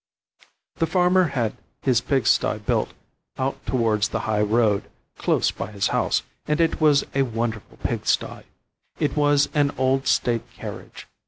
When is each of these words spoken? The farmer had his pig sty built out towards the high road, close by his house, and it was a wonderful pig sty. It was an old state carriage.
The 0.77 0.87
farmer 0.87 1.25
had 1.25 1.55
his 1.83 2.01
pig 2.01 2.25
sty 2.25 2.57
built 2.57 2.91
out 3.37 3.63
towards 3.67 4.09
the 4.09 4.21
high 4.21 4.41
road, 4.41 4.85
close 5.19 5.51
by 5.51 5.71
his 5.71 5.89
house, 5.89 6.23
and 6.47 6.59
it 6.59 6.81
was 6.81 7.05
a 7.13 7.21
wonderful 7.21 7.77
pig 7.83 8.07
sty. 8.07 8.45
It 8.99 9.15
was 9.15 9.47
an 9.53 9.69
old 9.77 10.07
state 10.07 10.51
carriage. 10.53 11.07